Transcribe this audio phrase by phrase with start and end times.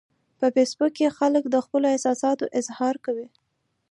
[0.39, 3.27] په فېسبوک کې خلک د خپلو احساساتو اظهار کوي